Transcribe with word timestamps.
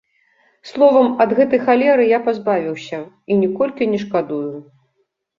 Словам, 0.69 1.09
ад 1.25 1.33
гэтай 1.39 1.59
халеры 1.67 2.07
я 2.11 2.19
пазбавіўся 2.29 2.99
і 3.35 3.37
ніколькі 3.43 3.83
не 3.91 3.99
шкадую. 4.05 4.49